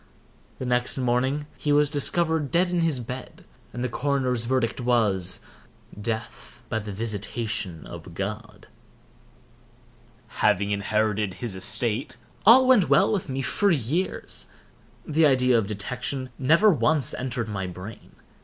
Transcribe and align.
The 0.57 0.65
next 0.65 0.97
morning 0.97 1.45
he 1.59 1.71
was 1.71 1.91
discovered 1.91 2.49
dead 2.49 2.69
in 2.69 2.81
his 2.81 2.99
bed, 2.99 3.45
and 3.71 3.83
the 3.83 3.87
coroner's 3.87 4.45
verdict 4.45 4.81
was—"Death 4.81 6.63
by 6.69 6.79
the 6.79 6.91
visitation 6.91 7.85
of 7.85 8.15
God." 8.15 8.65
Having 10.41 10.71
inherited 10.71 11.35
his 11.35 11.53
estate, 11.53 12.17
all 12.47 12.65
went 12.67 12.89
well 12.89 13.11
with 13.13 13.29
me 13.29 13.43
for 13.43 13.69
years. 13.69 14.47
The 15.05 15.27
idea 15.27 15.55
of 15.55 15.67
detection 15.67 16.31
never 16.39 16.71
once 16.71 17.13
entered 17.13 17.47
my 17.47 17.67
brain. 17.67 18.15